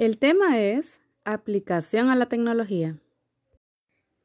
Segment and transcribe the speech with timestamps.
[0.00, 2.96] El tema es aplicación a la tecnología.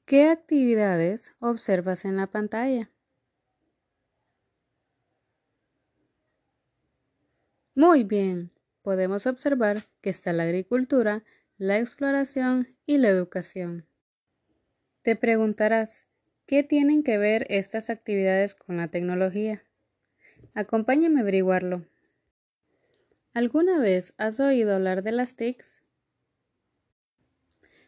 [0.05, 2.89] ¿Qué actividades observas en la pantalla?
[7.75, 8.51] Muy bien,
[8.83, 11.25] podemos observar que está la agricultura,
[11.57, 13.85] la exploración y la educación.
[15.01, 16.05] Te preguntarás,
[16.45, 19.61] ¿qué tienen que ver estas actividades con la tecnología?
[20.53, 21.85] Acompáñame a averiguarlo.
[23.35, 25.81] ¿Alguna vez has oído hablar de las TICs?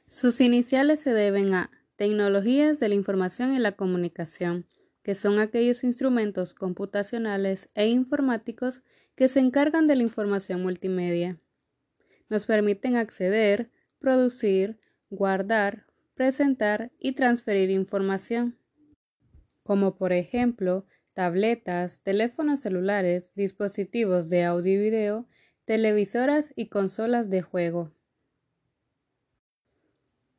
[0.06, 4.66] Sus iniciales se deben a Tecnologías de la Información y la Comunicación,
[5.04, 8.82] que son aquellos instrumentos computacionales e informáticos
[9.16, 11.40] que se encargan de la información multimedia.
[12.28, 18.58] Nos permiten acceder, producir, guardar, presentar y transferir información,
[19.64, 20.86] como por ejemplo
[21.18, 25.28] tabletas, teléfonos celulares, dispositivos de audio y video,
[25.66, 27.92] televisoras y consolas de juego.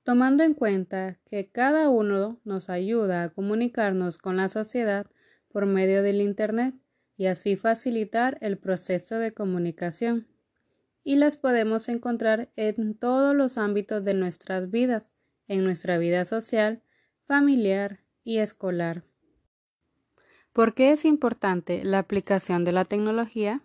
[0.04, 5.08] Tomando en cuenta que cada uno nos ayuda a comunicarnos con la sociedad
[5.48, 6.76] por medio del Internet
[7.16, 10.28] y así facilitar el proceso de comunicación.
[11.02, 15.10] Y las podemos encontrar en todos los ámbitos de nuestras vidas,
[15.48, 16.82] en nuestra vida social,
[17.26, 19.02] familiar y escolar.
[20.58, 23.62] ¿Por qué es importante la aplicación de la tecnología?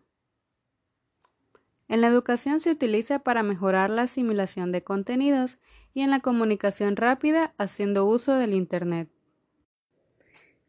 [1.88, 5.58] En la educación se utiliza para mejorar la asimilación de contenidos
[5.96, 9.10] y en la comunicación rápida haciendo uso del Internet.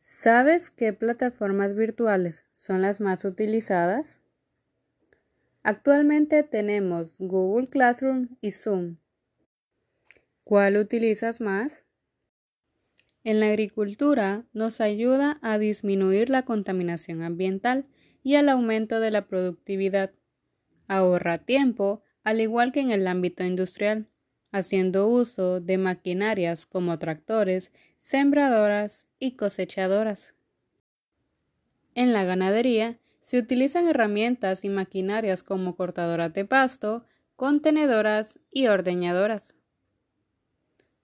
[0.01, 4.19] ¿Sabes qué plataformas virtuales son las más utilizadas?
[5.63, 8.97] Actualmente tenemos Google Classroom y Zoom.
[10.43, 11.84] ¿Cuál utilizas más?
[13.25, 17.87] En la agricultura nos ayuda a disminuir la contaminación ambiental
[18.23, 20.13] y al aumento de la productividad.
[20.89, 24.07] Ahorra tiempo, al igual que en el ámbito industrial,
[24.53, 30.35] haciendo uso de maquinarias como tractores, sembradoras y cosechadoras.
[31.95, 37.07] En la ganadería se utilizan herramientas y maquinarias como cortadoras de pasto,
[37.37, 39.55] contenedoras y ordeñadoras.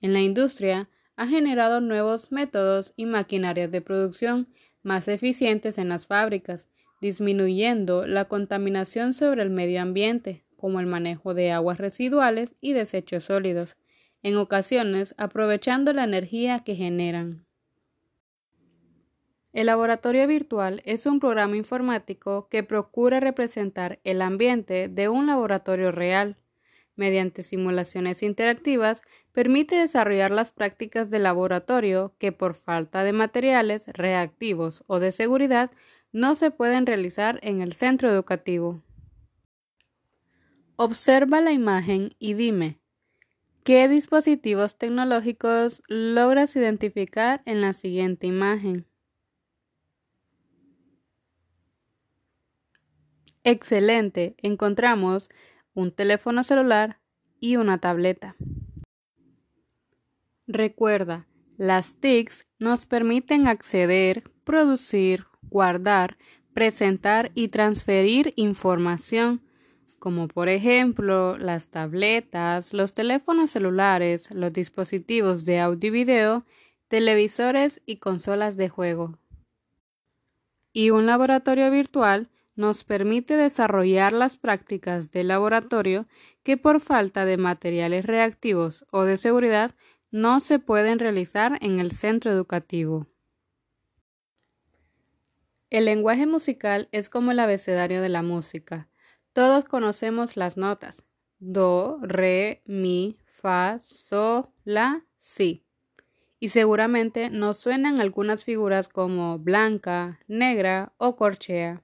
[0.03, 4.49] En la industria ha generado nuevos métodos y maquinarias de producción
[4.83, 6.67] más eficientes en las fábricas,
[7.03, 13.25] disminuyendo la contaminación sobre el medio ambiente, como el manejo de aguas residuales y desechos
[13.25, 13.77] sólidos,
[14.23, 17.45] en ocasiones aprovechando la energía que generan.
[19.53, 25.93] El laboratorio virtual es un programa informático que procura representar el ambiente de un laboratorio
[25.93, 26.39] real,
[27.01, 29.01] mediante simulaciones interactivas,
[29.33, 35.71] permite desarrollar las prácticas de laboratorio que por falta de materiales reactivos o de seguridad
[36.13, 38.83] no se pueden realizar en el centro educativo.
[40.77, 42.81] Observa la imagen y dime,
[43.65, 48.87] ¿qué dispositivos tecnológicos logras identificar en la siguiente imagen?
[53.43, 55.31] Excelente, encontramos
[55.75, 56.99] un teléfono celular
[57.41, 58.37] y una tableta.
[60.47, 61.27] Recuerda,
[61.57, 66.17] las TICs nos permiten acceder, producir, guardar,
[66.55, 69.43] presentar y transferir información,
[69.99, 76.47] como por ejemplo las tabletas, los teléfonos celulares, los dispositivos de audio y video,
[76.89, 79.19] televisores y consolas de juego.
[80.73, 86.07] Y un laboratorio virtual nos permite desarrollar las prácticas de laboratorio
[86.43, 89.75] que por falta de materiales reactivos o de seguridad
[90.11, 93.07] no se pueden realizar en el centro educativo.
[95.71, 98.89] El lenguaje musical es como el abecedario de la música.
[99.33, 101.05] Todos conocemos las notas
[101.41, 105.65] do, re, mi, fa, sol, la, si.
[106.39, 111.83] Y seguramente nos suenan algunas figuras como blanca, negra o corchea.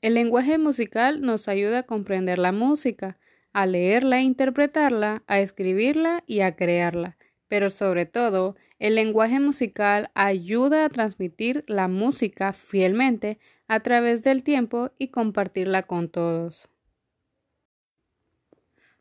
[0.00, 3.18] El lenguaje musical nos ayuda a comprender la música,
[3.52, 7.16] a leerla e interpretarla, a escribirla y a crearla.
[7.48, 14.44] Pero sobre todo, el lenguaje musical ayuda a transmitir la música fielmente a través del
[14.44, 16.68] tiempo y compartirla con todos.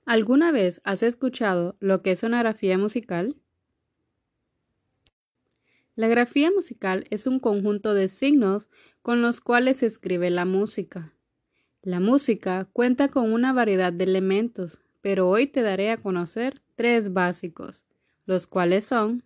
[0.03, 3.35] ¿Alguna vez has escuchado lo que es una grafía musical?
[5.97, 8.67] La grafía musical es un conjunto de signos
[9.01, 11.11] con los cuales se escribe la música.
[11.81, 17.13] La música cuenta con una variedad de elementos, pero hoy te daré a conocer tres
[17.13, 17.87] básicos,
[18.25, 19.23] los cuales son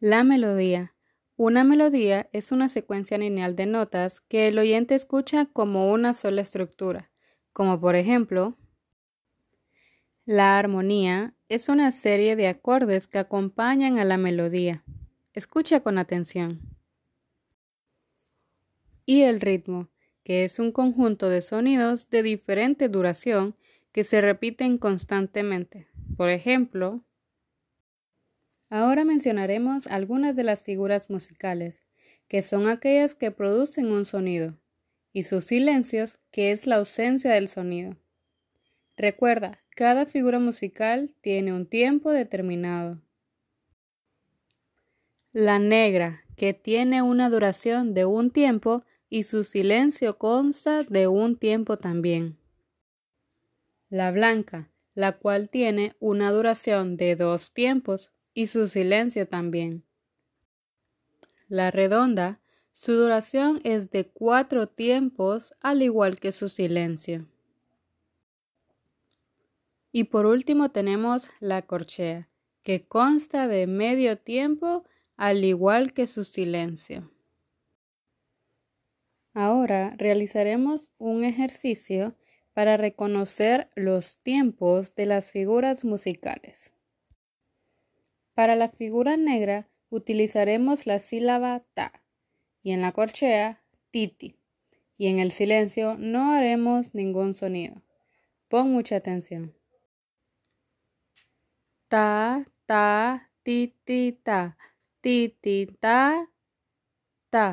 [0.00, 0.94] la melodía.
[1.36, 6.40] Una melodía es una secuencia lineal de notas que el oyente escucha como una sola
[6.40, 7.10] estructura.
[7.52, 8.56] como por ejemplo,
[10.24, 14.82] la armonía es una serie de acordes que acompañan a la melodía.
[15.34, 16.60] Escucha con atención.
[19.04, 19.90] Y el ritmo,
[20.24, 23.54] que es un conjunto de sonidos de diferente duración
[23.92, 25.88] que se repiten constantemente.
[26.16, 27.04] Por ejemplo,
[28.70, 31.82] ahora mencionaremos algunas de las figuras musicales,
[32.28, 34.56] que son aquellas que producen un sonido,
[35.12, 37.98] y sus silencios, que es la ausencia del sonido.
[39.02, 43.02] Recuerda, cada figura musical tiene un tiempo determinado.
[45.32, 51.36] La negra, que tiene una duración de un tiempo y su silencio consta de un
[51.36, 52.38] tiempo también.
[53.88, 59.82] La blanca, la cual tiene una duración de dos tiempos y su silencio también.
[61.48, 62.38] La redonda,
[62.70, 67.26] su duración es de cuatro tiempos al igual que su silencio.
[69.94, 72.30] Y por último tenemos la corchea,
[72.62, 74.84] que consta de medio tiempo
[75.18, 77.12] al igual que su silencio.
[79.34, 82.16] Ahora realizaremos un ejercicio
[82.54, 86.72] para reconocer los tiempos de las figuras musicales.
[88.34, 92.02] Para la figura negra utilizaremos la sílaba ta
[92.62, 94.36] y en la corchea titi
[94.96, 97.82] y en el silencio no haremos ningún sonido.
[98.48, 99.54] Pon mucha atención
[101.92, 102.08] ta,
[102.68, 102.86] ta,
[103.44, 104.40] ti, ti, ta,
[105.02, 105.98] ti, ti, ta,
[107.32, 107.46] ta,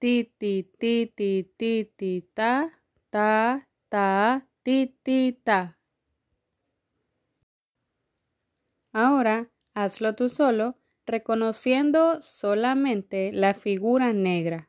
[0.00, 2.52] ti, ti, ti, ti, ti, ti, ta,
[3.10, 3.30] ta,
[3.92, 4.06] ta,
[4.64, 5.60] ti, ti, ta.
[8.92, 10.76] Ahora hazlo tú solo,
[11.06, 14.68] reconociendo solamente la figura negra.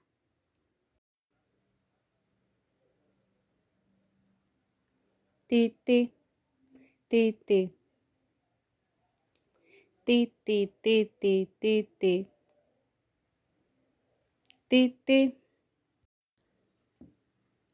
[5.49, 5.99] Ti, ti,
[7.09, 7.59] ti, ti
[10.03, 10.67] ti, ti,
[15.05, 15.37] ti.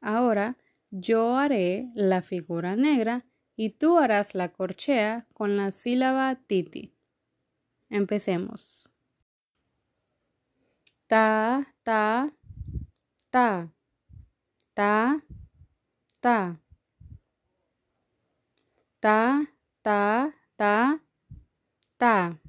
[0.02, 0.58] Ahora
[0.92, 6.96] yo haré la figura negra y tú harás la corchea con la sílaba titi.
[7.90, 8.88] Empecemos.
[11.08, 12.32] Ta, ta,
[13.32, 13.70] ta,
[14.74, 15.22] ta,
[16.22, 16.60] ta,
[19.02, 19.46] ta,
[19.82, 21.00] ta, ta,
[22.00, 22.40] Ta.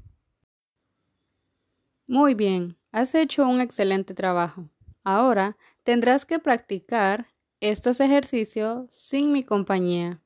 [2.06, 4.68] Muy bien, has hecho un excelente trabajo.
[5.02, 7.28] Ahora tendrás que practicar
[7.60, 10.20] estos ejercicios sin mi compañía.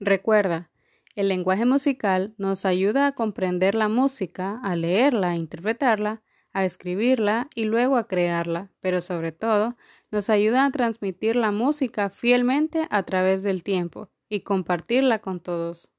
[0.00, 0.70] Recuerda,
[1.14, 6.22] el lenguaje musical nos ayuda a comprender la música, a leerla, a interpretarla,
[6.52, 9.76] a escribirla y luego a crearla, pero sobre todo
[10.10, 15.90] nos ayuda a transmitir la música fielmente a través del tiempo y compartirla con todos.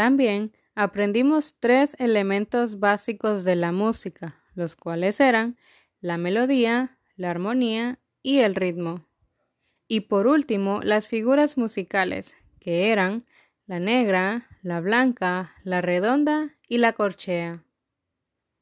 [0.00, 5.58] También aprendimos tres elementos básicos de la música, los cuales eran
[6.00, 9.04] la melodía, la armonía y el ritmo.
[9.88, 13.26] Y por último, las figuras musicales, que eran
[13.66, 17.62] la negra, la blanca, la redonda y la corchea.